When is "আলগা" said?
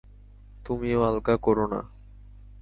1.03-1.35